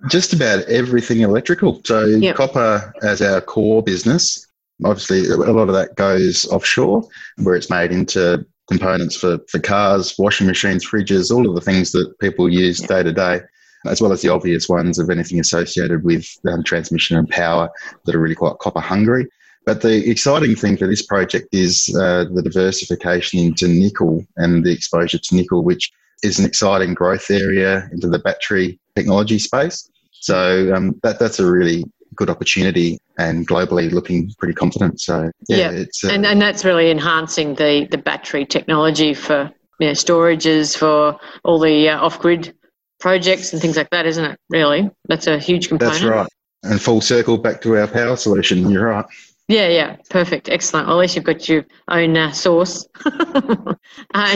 Just 0.10 0.34
about 0.34 0.64
everything 0.66 1.22
electrical. 1.22 1.82
So 1.84 2.06
yep. 2.06 2.36
copper 2.36 2.94
as 3.02 3.22
our 3.22 3.42
core 3.42 3.82
business. 3.82 4.47
Obviously, 4.86 5.28
a 5.28 5.36
lot 5.36 5.70
of 5.70 5.74
that 5.74 5.96
goes 5.96 6.46
offshore, 6.48 7.04
where 7.38 7.56
it's 7.56 7.70
made 7.70 7.92
into 7.92 8.46
components 8.70 9.16
for, 9.16 9.40
for 9.50 9.60
cars, 9.60 10.16
washing 10.20 10.46
machines, 10.46 10.86
fridges, 10.86 11.32
all 11.32 11.48
of 11.50 11.56
the 11.56 11.62
things 11.62 11.92
that 11.94 12.14
people 12.20 12.50
use 12.50 12.80
day 12.80 13.02
to 13.02 13.14
day 13.14 13.42
as 13.86 14.02
well 14.02 14.12
as 14.12 14.22
the 14.22 14.30
obvious 14.30 14.68
ones 14.68 15.00
of 15.00 15.10
anything 15.10 15.40
associated 15.40 16.04
with 16.04 16.28
um, 16.48 16.64
transmission 16.64 17.18
and 17.18 17.30
power 17.30 17.70
that 18.06 18.16
are 18.16 18.20
really 18.20 18.36
quite 18.36 18.58
copper 18.60 18.80
hungry. 18.80 19.28
But 19.66 19.82
the 19.82 20.10
exciting 20.10 20.56
thing 20.56 20.78
for 20.78 20.88
this 20.88 21.06
project 21.06 21.48
is 21.52 21.94
uh, 22.00 22.26
the 22.34 22.42
diversification 22.42 23.40
into 23.40 23.68
nickel 23.68 24.26
and 24.38 24.66
the 24.66 24.72
exposure 24.72 25.18
to 25.18 25.36
nickel, 25.36 25.64
which 25.64 25.92
is 26.24 26.40
an 26.40 26.46
exciting 26.46 26.94
growth 26.94 27.30
area 27.30 27.88
into 27.92 28.08
the 28.08 28.20
battery 28.20 28.80
technology 28.96 29.40
space. 29.40 29.90
So 30.12 30.74
um, 30.74 31.00
that 31.04 31.20
that's 31.20 31.40
a 31.40 31.52
really 31.52 31.84
good 32.16 32.30
opportunity 32.30 33.00
and 33.18 33.48
globally 33.48 33.92
looking 33.92 34.32
pretty 34.38 34.54
confident. 34.54 35.02
So 35.02 35.32
yeah, 35.48 35.58
yeah. 35.58 35.72
it's 35.72 36.04
uh, 36.04 36.10
and 36.10 36.26
and 36.26 36.42
that's 36.42 36.64
really 36.64 36.92
enhancing 36.92 37.56
the 37.56 37.88
the 37.90 37.98
battery 37.98 38.46
technology 38.46 39.14
for 39.14 39.52
you 39.80 39.88
know, 39.88 39.94
storages 39.94 40.78
for 40.78 41.20
all 41.44 41.60
the 41.60 41.90
uh, 41.90 42.00
off 42.00 42.20
grid 42.20 42.56
projects 43.00 43.54
and 43.54 43.62
things 43.62 43.78
like 43.78 43.90
that, 43.92 44.06
isn't 44.06 44.26
it? 44.26 44.40
Really, 44.50 44.90
that's 45.08 45.28
a 45.28 45.38
huge 45.40 45.70
component. 45.70 45.96
That's 45.96 46.06
right. 46.06 46.28
And 46.64 46.82
full 46.82 47.02
circle 47.02 47.38
back 47.38 47.62
to 47.62 47.78
our 47.78 47.88
power 47.88 48.16
solution. 48.16 48.70
You're 48.70 48.88
right. 48.88 49.06
Yeah, 49.48 49.70
yeah, 49.70 49.96
perfect, 50.10 50.50
excellent. 50.50 50.88
Well, 50.88 50.98
at 50.98 51.02
least 51.02 51.16
you've 51.16 51.24
got 51.24 51.48
your 51.48 51.66
own 51.88 52.18
uh, 52.18 52.32
source. 52.34 52.86
uh, 53.06 53.76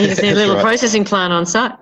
you 0.00 0.08
a 0.08 0.32
little 0.32 0.54
right. 0.54 0.62
processing 0.62 1.04
plant 1.04 1.32
on 1.32 1.44
site. 1.44 1.72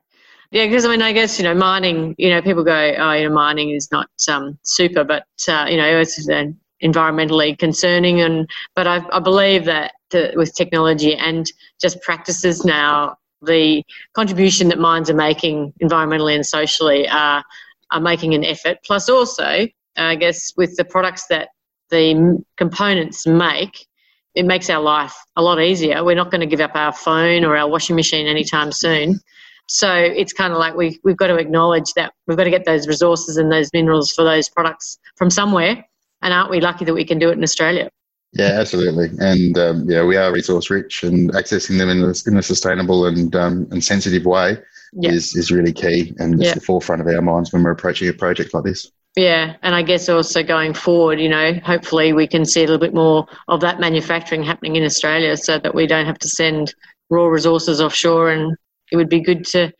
Yeah, 0.50 0.66
because 0.66 0.84
I 0.84 0.88
mean, 0.88 1.00
I 1.00 1.12
guess 1.12 1.38
you 1.38 1.44
know, 1.44 1.54
mining. 1.54 2.16
You 2.18 2.30
know, 2.30 2.42
people 2.42 2.64
go, 2.64 2.72
"Oh, 2.98 3.12
you 3.12 3.28
know, 3.28 3.34
mining 3.34 3.70
is 3.70 3.92
not 3.92 4.08
um, 4.28 4.58
super," 4.64 5.04
but 5.04 5.24
uh, 5.46 5.66
you 5.70 5.76
know, 5.76 6.00
it's 6.00 6.28
uh, 6.28 6.46
environmentally 6.82 7.58
concerning. 7.58 8.20
And 8.20 8.48
but 8.74 8.86
I, 8.86 9.04
I 9.12 9.20
believe 9.20 9.64
that 9.66 9.92
the, 10.10 10.32
with 10.36 10.54
technology 10.54 11.14
and 11.14 11.50
just 11.80 12.00
practices 12.02 12.64
now, 12.64 13.16
the 13.42 13.82
contribution 14.14 14.68
that 14.68 14.78
mines 14.78 15.08
are 15.10 15.14
making 15.14 15.72
environmentally 15.82 16.34
and 16.34 16.44
socially 16.44 17.08
are, 17.08 17.42
are 17.90 18.00
making 18.00 18.34
an 18.34 18.44
effort. 18.44 18.78
Plus, 18.84 19.08
also, 19.08 19.66
I 19.96 20.14
guess, 20.16 20.52
with 20.56 20.76
the 20.76 20.84
products 20.84 21.26
that 21.28 21.48
the 21.90 22.42
components 22.56 23.26
make, 23.26 23.86
it 24.34 24.44
makes 24.44 24.70
our 24.70 24.80
life 24.80 25.14
a 25.36 25.42
lot 25.42 25.60
easier. 25.60 26.04
We're 26.04 26.14
not 26.14 26.30
going 26.30 26.40
to 26.40 26.46
give 26.46 26.60
up 26.60 26.72
our 26.74 26.92
phone 26.92 27.44
or 27.44 27.56
our 27.56 27.68
washing 27.68 27.96
machine 27.96 28.26
anytime 28.26 28.72
soon. 28.72 29.18
So 29.66 29.92
it's 29.92 30.32
kind 30.32 30.52
of 30.52 30.58
like 30.58 30.74
we, 30.74 31.00
we've 31.04 31.16
got 31.16 31.28
to 31.28 31.36
acknowledge 31.36 31.92
that 31.94 32.12
we've 32.26 32.36
got 32.36 32.44
to 32.44 32.50
get 32.50 32.64
those 32.64 32.88
resources 32.88 33.36
and 33.36 33.50
those 33.50 33.70
minerals 33.72 34.10
for 34.10 34.24
those 34.24 34.48
products 34.48 34.98
from 35.16 35.30
somewhere. 35.30 35.84
And 36.22 36.34
aren't 36.34 36.50
we 36.50 36.60
lucky 36.60 36.84
that 36.84 36.94
we 36.94 37.04
can 37.04 37.18
do 37.18 37.30
it 37.30 37.38
in 37.38 37.42
Australia? 37.42 37.90
Yeah, 38.32 38.60
absolutely. 38.60 39.08
And 39.18 39.58
um, 39.58 39.90
yeah, 39.90 40.04
we 40.04 40.16
are 40.16 40.32
resource 40.32 40.70
rich, 40.70 41.02
and 41.02 41.32
accessing 41.32 41.78
them 41.78 41.88
in 41.88 42.02
a, 42.02 42.14
in 42.26 42.38
a 42.38 42.42
sustainable 42.42 43.06
and 43.06 43.34
um, 43.34 43.66
and 43.72 43.82
sensitive 43.82 44.24
way 44.24 44.56
yeah. 44.92 45.10
is 45.10 45.34
is 45.34 45.50
really 45.50 45.72
key, 45.72 46.14
and 46.18 46.34
it's 46.34 46.44
yeah. 46.44 46.54
the 46.54 46.60
forefront 46.60 47.02
of 47.02 47.08
our 47.08 47.22
minds 47.22 47.52
when 47.52 47.64
we're 47.64 47.72
approaching 47.72 48.08
a 48.08 48.12
project 48.12 48.54
like 48.54 48.64
this. 48.64 48.90
Yeah, 49.16 49.56
and 49.62 49.74
I 49.74 49.82
guess 49.82 50.08
also 50.08 50.44
going 50.44 50.74
forward, 50.74 51.18
you 51.20 51.28
know, 51.28 51.54
hopefully 51.64 52.12
we 52.12 52.28
can 52.28 52.44
see 52.44 52.60
a 52.60 52.66
little 52.66 52.78
bit 52.78 52.94
more 52.94 53.26
of 53.48 53.60
that 53.62 53.80
manufacturing 53.80 54.44
happening 54.44 54.76
in 54.76 54.84
Australia, 54.84 55.36
so 55.36 55.58
that 55.58 55.74
we 55.74 55.88
don't 55.88 56.06
have 56.06 56.18
to 56.20 56.28
send 56.28 56.72
raw 57.08 57.26
resources 57.26 57.80
offshore, 57.80 58.30
and 58.30 58.56
it 58.92 58.96
would 58.96 59.08
be 59.08 59.20
good 59.20 59.44
to 59.46 59.72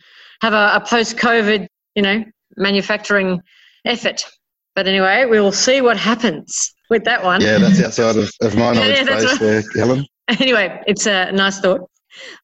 have 0.43 0.55
a, 0.55 0.73
a 0.75 0.85
post-COVID, 0.85 1.69
you 1.95 2.03
know, 2.03 2.25
manufacturing 2.57 3.41
effort. 3.85 4.25
But 4.75 4.87
anyway, 4.87 5.27
we'll 5.27 5.53
see 5.53 5.81
what 5.81 5.97
happens 5.97 6.75
with 6.91 7.05
that 7.05 7.23
one. 7.23 7.41
Yeah, 7.41 7.59
that's 7.59 7.83
outside 7.83 8.17
of, 8.17 8.31
of 8.43 8.57
my 8.57 8.73
knowledge 8.75 8.99
yeah, 8.99 9.05
base 9.05 9.25
right. 9.25 9.41
there, 9.41 9.62
Helen. 9.77 10.07
Anyway, 10.29 10.81
it's 10.87 11.07
a 11.07 11.33
nice 11.33 11.59
thought. 11.61 11.91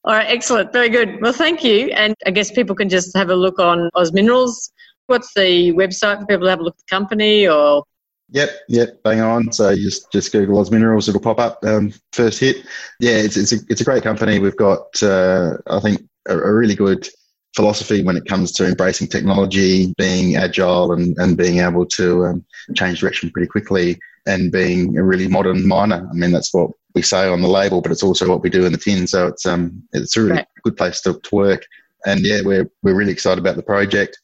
All 0.05 0.15
right, 0.15 0.27
excellent. 0.29 0.73
Very 0.73 0.89
good. 0.89 1.21
Well, 1.21 1.33
thank 1.33 1.63
you. 1.63 1.89
And 1.89 2.15
I 2.27 2.31
guess 2.31 2.51
people 2.51 2.75
can 2.75 2.89
just 2.89 3.17
have 3.17 3.31
a 3.31 3.35
look 3.35 3.59
on 3.59 3.91
Oz 3.95 4.13
Minerals. 4.13 4.73
What's 5.07 5.33
the 5.35 5.73
website 5.73 6.21
for 6.21 6.27
people 6.27 6.47
to 6.47 6.51
have 6.51 6.61
a 6.61 6.63
look 6.63 6.75
at 6.75 6.79
the 6.79 6.95
company 6.95 7.47
or? 7.47 7.85
Yep, 8.31 8.51
yep, 8.69 9.03
bang 9.05 9.21
on. 9.21 9.53
So 9.53 9.75
just 9.77 10.11
just 10.11 10.33
Google 10.33 10.59
Oz 10.59 10.71
Minerals, 10.71 11.09
it'll 11.09 11.21
pop 11.21 11.39
up. 11.39 11.65
Um, 11.65 11.93
first 12.13 12.41
hit. 12.41 12.57
Yeah, 12.99 13.13
it's 13.13 13.37
it's 13.37 13.53
a, 13.53 13.57
it's 13.69 13.81
a 13.81 13.85
great 13.85 14.03
company. 14.03 14.41
We've 14.41 14.57
got 14.57 15.01
uh, 15.01 15.59
I 15.69 15.79
think 15.79 16.03
a, 16.29 16.37
a 16.37 16.53
really 16.53 16.75
good 16.75 17.09
philosophy 17.57 18.03
when 18.03 18.17
it 18.17 18.27
comes 18.27 18.53
to 18.53 18.67
embracing 18.67 19.09
technology, 19.09 19.93
being 19.97 20.37
agile, 20.37 20.93
and, 20.93 21.17
and 21.19 21.37
being 21.37 21.59
able 21.59 21.87
to 21.87 22.27
um, 22.27 22.45
change 22.75 23.01
direction 23.01 23.31
pretty 23.31 23.49
quickly, 23.49 23.99
and 24.27 24.53
being 24.53 24.97
a 24.99 25.03
really 25.03 25.27
modern 25.27 25.67
miner. 25.67 26.07
I 26.09 26.15
mean, 26.15 26.31
that's 26.31 26.53
what 26.53 26.71
we 26.95 27.03
say 27.03 27.29
on 27.29 27.41
the 27.41 27.49
label, 27.49 27.81
but 27.81 27.91
it's 27.91 28.03
also 28.03 28.29
what 28.29 28.43
we 28.43 28.51
do 28.51 28.67
in 28.67 28.73
the 28.73 28.79
tin. 28.79 29.07
So 29.07 29.27
it's 29.27 29.47
um 29.47 29.83
it's 29.93 30.17
a 30.17 30.23
really 30.23 30.33
right. 30.37 30.47
good 30.63 30.77
place 30.77 31.01
to, 31.03 31.19
to 31.19 31.35
work. 31.35 31.65
And 32.05 32.21
yeah, 32.21 32.41
we're 32.45 32.71
we're 32.83 32.95
really 32.95 33.13
excited 33.13 33.39
about 33.39 33.57
the 33.57 33.63
project. 33.63 34.19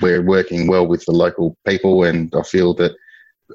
We're 0.00 0.22
working 0.22 0.66
well 0.68 0.86
with 0.86 1.04
the 1.04 1.12
local 1.12 1.56
people, 1.66 2.04
and 2.04 2.32
I 2.34 2.42
feel 2.42 2.74
that 2.74 2.92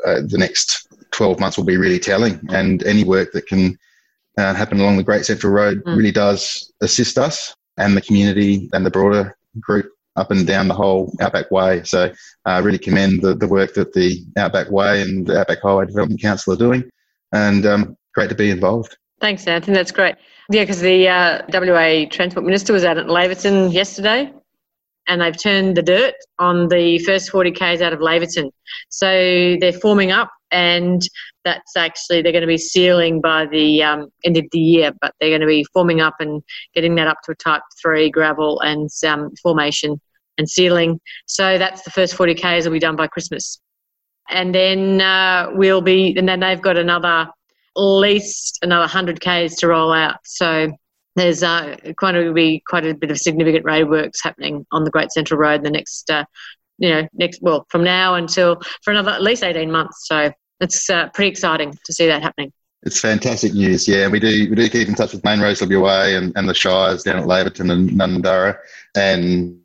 uh, 0.06 0.22
the 0.28 0.38
next 0.38 0.88
12 1.12 1.40
months 1.40 1.58
will 1.58 1.66
be 1.66 1.78
really 1.78 2.00
telling. 2.00 2.40
And 2.50 2.84
any 2.84 3.06
work 3.06 3.32
that 3.32 3.48
can 3.48 3.78
uh, 4.38 4.54
happen 4.54 4.80
along 4.82 4.98
the 4.98 5.04
Great 5.04 5.26
Central 5.26 5.54
Road 5.54 5.82
mm. 5.84 5.98
really 5.98 6.12
does 6.12 6.72
assist 6.82 7.18
us 7.18 7.56
and 7.78 7.96
the 7.96 8.02
community 8.02 8.70
and 8.74 8.86
the 8.86 8.92
broader 8.92 9.38
group 9.60 9.92
up 10.16 10.32
and 10.32 10.48
down 10.48 10.68
the 10.68 10.74
whole 10.74 11.14
Outback 11.20 11.52
Way. 11.52 11.84
So 11.84 12.12
I 12.46 12.58
uh, 12.58 12.62
really 12.62 12.78
commend 12.78 13.22
the, 13.22 13.36
the 13.36 13.48
work 13.48 13.74
that 13.74 13.94
the 13.94 14.24
Outback 14.38 14.72
Way 14.72 15.02
and 15.02 15.28
the 15.28 15.40
Outback 15.40 15.62
Highway 15.62 15.86
Development 15.86 16.22
Council 16.22 16.54
are 16.54 16.58
doing. 16.58 16.90
And 17.34 17.66
um, 17.66 17.98
great 18.14 18.30
to 18.30 18.36
be 18.36 18.50
involved. 18.50 18.98
Thanks, 19.20 19.46
Anthony. 19.48 19.76
That's 19.76 19.92
great. 19.92 20.16
Yeah, 20.50 20.64
because 20.64 20.80
the 20.80 21.08
uh, 21.08 21.42
WA 21.50 22.06
Transport 22.10 22.46
Minister 22.46 22.72
was 22.72 22.86
out 22.86 22.98
at 22.98 23.08
Laverton 23.08 23.74
yesterday 23.74 24.32
and 25.08 25.22
they've 25.22 25.38
turned 25.38 25.78
the 25.78 25.82
dirt 25.82 26.16
on 26.40 26.68
the 26.70 27.00
first 27.00 27.30
40 27.30 27.52
Ks 27.52 27.82
out 27.82 27.94
of 27.94 28.00
Laverton. 28.00 28.52
So 28.90 29.58
they're 29.60 29.74
forming 29.74 30.12
up 30.12 30.30
and 30.56 31.02
that's 31.44 31.76
actually 31.76 32.22
they're 32.22 32.32
going 32.32 32.42
to 32.42 32.48
be 32.48 32.58
sealing 32.58 33.20
by 33.20 33.46
the 33.46 33.84
um, 33.84 34.08
end 34.24 34.38
of 34.38 34.46
the 34.54 34.60
year, 34.60 34.94
but 35.02 35.14
they're 35.20 35.30
going 35.30 35.42
to 35.42 35.48
be 35.48 35.66
forming 35.74 36.00
up 36.00 36.16
and 36.20 36.42
getting 36.74 36.96
that 36.96 37.08
up 37.08 37.18
to 37.26 37.34
a 37.34 37.36
type 37.36 37.62
three 37.82 38.10
gravel 38.10 38.62
and 38.62 38.90
um, 39.06 39.32
formation 39.44 40.00
and 40.38 40.50
sealing. 40.50 41.00
So 41.26 41.58
that's 41.58 41.82
the 41.82 41.92
first 41.92 42.16
40 42.16 42.36
k's 42.36 42.66
will 42.66 42.72
be 42.72 42.80
done 42.80 42.96
by 42.96 43.08
Christmas, 43.08 43.60
and 44.30 44.56
then 44.56 45.02
uh, 45.02 45.50
we'll 45.54 45.82
be 45.82 46.16
and 46.18 46.28
then 46.28 46.40
they've 46.40 46.62
got 46.62 46.78
another 46.78 47.30
at 47.78 47.82
least 47.82 48.60
another 48.62 48.84
100 48.84 49.20
k's 49.20 49.58
to 49.58 49.68
roll 49.68 49.92
out. 49.92 50.20
So 50.24 50.72
there's 51.18 51.44
uh, 51.44 51.76
quite 51.98 52.14
to 52.14 52.32
be 52.32 52.64
quite 52.66 52.86
a 52.86 52.94
bit 52.94 53.12
of 53.12 53.18
significant 53.18 53.66
roadworks 53.66 54.24
happening 54.24 54.66
on 54.72 54.86
the 54.86 54.92
Great 54.92 55.12
Central 55.12 55.38
Road 55.38 55.56
in 55.56 55.64
the 55.64 55.72
next. 55.72 56.10
Uh, 56.10 56.24
you 56.78 56.90
know, 56.90 57.08
next 57.14 57.42
well, 57.42 57.66
from 57.70 57.84
now 57.86 58.16
until 58.16 58.62
for 58.84 58.92
another 58.92 59.12
at 59.12 59.22
least 59.22 59.44
eighteen 59.44 59.72
months. 59.72 60.08
So 60.08 60.32
it's 60.60 60.90
uh, 60.90 61.10
pretty 61.14 61.30
exciting 61.30 61.78
to 61.86 61.94
see 61.94 62.08
that 62.08 62.22
happening. 62.22 62.52
It's 62.84 63.00
fantastic 63.00 63.54
news, 63.54 63.88
yeah. 63.88 64.08
We 64.08 64.20
do 64.20 64.48
we 64.50 64.56
do 64.56 64.70
keep 64.70 64.88
in 64.88 64.96
touch 64.96 65.14
with 65.14 65.24
Main 65.24 65.40
Roads 65.40 65.62
WA 65.62 66.04
and, 66.04 66.32
and 66.36 66.48
the 66.48 66.54
Shires 66.54 67.04
down 67.04 67.18
at 67.18 67.26
Laverton 67.26 67.72
and 67.72 67.90
Nundara, 67.90 68.58
and 68.96 69.60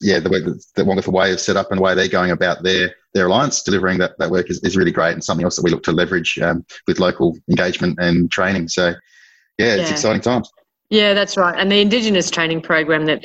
yeah, 0.00 0.20
the 0.20 0.30
way 0.30 0.40
that 0.40 0.64
the 0.74 0.84
wonderful 0.84 1.12
way 1.12 1.30
is 1.30 1.42
set 1.42 1.56
up 1.56 1.70
and 1.70 1.78
the 1.78 1.82
way 1.82 1.94
they're 1.94 2.08
going 2.08 2.30
about 2.30 2.62
their 2.62 2.94
their 3.14 3.26
alliance, 3.26 3.62
delivering 3.62 3.98
that, 3.98 4.18
that 4.18 4.30
work 4.30 4.50
is, 4.50 4.62
is 4.62 4.76
really 4.76 4.90
great 4.90 5.12
and 5.12 5.24
something 5.24 5.44
else 5.44 5.56
that 5.56 5.64
we 5.64 5.70
look 5.70 5.82
to 5.82 5.92
leverage 5.92 6.38
um, 6.38 6.64
with 6.86 6.98
local 6.98 7.36
engagement 7.50 7.98
and 7.98 8.30
training. 8.30 8.68
So, 8.68 8.94
yeah, 9.58 9.74
it's 9.74 9.88
yeah. 9.88 9.92
exciting 9.92 10.20
times. 10.20 10.50
Yeah, 10.90 11.14
that's 11.14 11.36
right. 11.36 11.58
And 11.58 11.72
the 11.72 11.80
Indigenous 11.80 12.30
training 12.30 12.60
program 12.60 13.06
that 13.06 13.24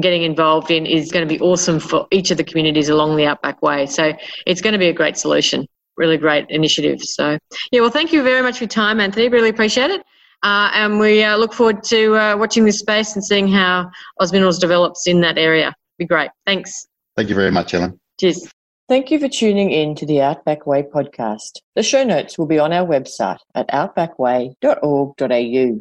getting 0.00 0.22
involved 0.22 0.70
in 0.70 0.86
is 0.86 1.10
going 1.10 1.26
to 1.26 1.32
be 1.32 1.40
awesome 1.40 1.80
for 1.80 2.06
each 2.12 2.30
of 2.30 2.36
the 2.36 2.44
communities 2.44 2.88
along 2.88 3.16
the 3.16 3.26
Outback 3.26 3.60
Way. 3.62 3.86
So 3.86 4.12
it's 4.46 4.60
going 4.60 4.72
to 4.72 4.78
be 4.78 4.88
a 4.88 4.92
great 4.92 5.16
solution 5.16 5.66
really 5.96 6.16
great 6.16 6.46
initiative. 6.48 7.02
So, 7.02 7.38
yeah, 7.70 7.80
well, 7.80 7.90
thank 7.90 8.12
you 8.12 8.22
very 8.22 8.42
much 8.42 8.58
for 8.58 8.64
your 8.64 8.68
time, 8.68 9.00
Anthony. 9.00 9.28
Really 9.28 9.50
appreciate 9.50 9.90
it. 9.90 10.02
Uh, 10.42 10.70
and 10.74 10.98
we 10.98 11.22
uh, 11.22 11.36
look 11.36 11.52
forward 11.52 11.84
to 11.84 12.16
uh, 12.16 12.36
watching 12.36 12.64
this 12.64 12.80
space 12.80 13.14
and 13.14 13.24
seeing 13.24 13.46
how 13.46 13.88
Oz 14.20 14.32
Minerals 14.32 14.58
develops 14.58 15.06
in 15.06 15.20
that 15.20 15.38
area. 15.38 15.74
Be 15.98 16.04
great. 16.04 16.30
Thanks. 16.46 16.86
Thank 17.16 17.28
you 17.28 17.34
very 17.34 17.50
much, 17.50 17.74
Ellen. 17.74 17.98
Cheers. 18.18 18.50
Thank 18.88 19.10
you 19.10 19.20
for 19.20 19.28
tuning 19.28 19.70
in 19.70 19.94
to 19.94 20.04
the 20.04 20.20
Outback 20.20 20.66
Way 20.66 20.82
podcast. 20.82 21.60
The 21.76 21.82
show 21.82 22.02
notes 22.02 22.36
will 22.36 22.46
be 22.46 22.58
on 22.58 22.72
our 22.72 22.86
website 22.86 23.38
at 23.54 23.68
outbackway.org.au. 23.68 25.80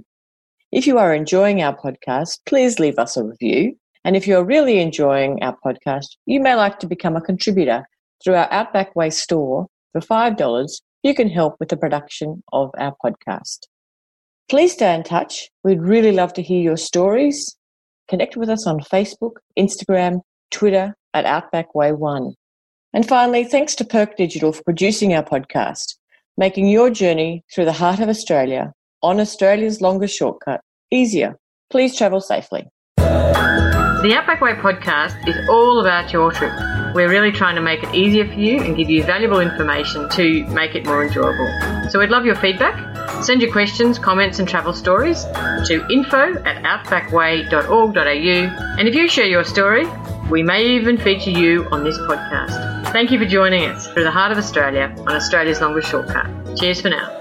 If 0.72 0.88
you 0.88 0.98
are 0.98 1.13
enjoying 1.13 1.62
our 1.62 1.75
podcast, 1.75 2.39
please 2.46 2.80
leave 2.80 3.00
us 3.00 3.18
a 3.18 3.24
review. 3.24 3.75
And 4.06 4.15
if 4.15 4.27
you're 4.27 4.46
really 4.46 4.80
enjoying 4.80 5.41
our 5.44 5.58
podcast, 5.65 6.15
you 6.25 6.39
may 6.39 6.56
like 6.56 6.80
to 6.80 6.88
become 6.88 7.15
a 7.15 7.22
contributor 7.22 7.86
through 8.24 8.36
our 8.36 8.51
Outback 8.51 8.96
Way 8.96 9.10
store 9.10 9.68
for 9.91 10.01
$5, 10.01 10.81
you 11.03 11.13
can 11.13 11.29
help 11.29 11.55
with 11.60 11.69
the 11.69 11.77
production 11.77 12.43
of 12.51 12.71
our 12.77 12.95
podcast. 13.03 13.67
Please 14.50 14.74
stay 14.74 14.93
in 14.93 15.03
touch. 15.03 15.50
We'd 15.63 15.81
really 15.81 16.12
love 16.12 16.33
to 16.33 16.41
hear 16.41 16.62
your 16.62 16.77
stories. 16.77 17.55
Connect 18.10 18.36
with 18.36 18.50
us 18.50 18.67
on 18.67 18.79
Facebook, 18.81 19.33
Instagram, 19.57 20.21
Twitter 20.51 20.95
at 21.13 21.25
Outback 21.25 21.74
Way 21.74 21.93
One. 21.93 22.33
And 22.93 23.07
finally, 23.07 23.45
thanks 23.45 23.75
to 23.75 23.86
Perk 23.86 24.17
Digital 24.17 24.51
for 24.51 24.63
producing 24.63 25.13
our 25.13 25.24
podcast, 25.24 25.95
making 26.38 26.67
your 26.67 26.89
journey 26.89 27.43
through 27.53 27.65
the 27.65 27.71
heart 27.71 28.00
of 28.00 28.10
Australia 28.10 28.74
on 29.01 29.19
Australia's 29.19 29.81
longest 29.81 30.17
shortcut 30.17 30.62
easier. 30.91 31.38
Please 31.69 31.98
travel 31.98 32.19
safely. 32.19 32.67
The 34.01 34.15
Outback 34.15 34.41
Way 34.41 34.53
podcast 34.53 35.27
is 35.27 35.48
all 35.48 35.79
about 35.79 36.12
your 36.12 36.31
trip. 36.31 36.51
We're 36.96 37.08
really 37.08 37.31
trying 37.31 37.53
to 37.53 37.62
make 37.62 37.84
it 37.84 37.93
easier 37.93 38.25
for 38.25 38.34
you 38.34 38.60
and 38.60 38.75
give 38.75 38.89
you 38.89 39.03
valuable 39.03 39.39
information 39.39 40.10
to 40.10 40.43
make 40.48 40.74
it 40.74 40.88
more 40.88 41.05
enjoyable. 41.05 41.48
So 41.91 42.00
we'd 42.00 42.10
love 42.10 42.25
your 42.25 42.34
feedback. 42.34 43.24
Send 43.24 43.43
your 43.43 43.51
questions, 43.51 44.00
comments, 44.00 44.39
and 44.39 44.50
travel 44.50 44.74
stories 44.74 45.24
to 45.67 45.86
info 45.91 46.34
at 46.46 46.63
outbackway.org.au. 46.63 48.79
And 48.79 48.88
if 48.88 48.96
you 48.96 49.08
share 49.08 49.27
your 49.27 49.43
story, 49.43 49.86
we 50.31 50.41
may 50.41 50.63
even 50.63 50.98
feature 50.98 51.29
you 51.29 51.67
on 51.72 51.84
this 51.84 52.00
podcast. 52.00 52.91
Thank 52.91 53.12
you 53.12 53.20
for 53.20 53.25
joining 53.25 53.70
us 53.70 53.86
through 53.86 54.05
the 54.05 54.12
heart 54.12 54.31
of 54.31 54.39
Australia 54.39 54.96
on 55.01 55.15
Australia's 55.15 55.62
longest 55.62 55.91
shortcut. 55.91 56.58
Cheers 56.58 56.81
for 56.81 56.89
now. 56.89 57.21